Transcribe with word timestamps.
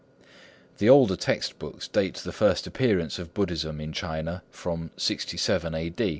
The 0.79 0.89
older 0.89 1.15
text 1.15 1.59
books 1.59 1.87
date 1.87 2.15
the 2.15 2.31
first 2.31 2.65
appearance 2.65 3.19
of 3.19 3.35
Buddhism 3.35 3.79
in 3.79 3.93
China 3.93 4.41
from 4.49 4.89
67 4.97 5.75
A. 5.75 5.93